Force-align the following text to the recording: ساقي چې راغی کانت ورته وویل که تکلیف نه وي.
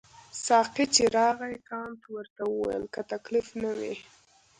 ساقي 0.45 0.85
چې 0.95 1.03
راغی 1.17 1.55
کانت 1.69 2.01
ورته 2.13 2.43
وویل 2.47 2.85
که 2.93 3.01
تکلیف 3.11 3.47
نه 3.63 3.71
وي. 3.79 3.95